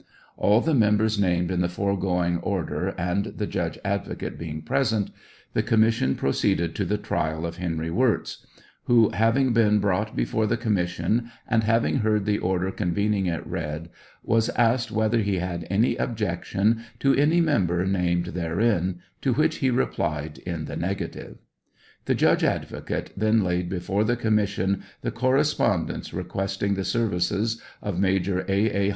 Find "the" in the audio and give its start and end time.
0.61-0.73, 1.61-1.69, 3.25-3.45, 5.53-5.61, 6.85-6.97, 10.47-10.57, 12.25-12.39, 20.65-20.75, 22.05-22.15, 24.03-24.17, 25.01-25.11, 26.73-26.83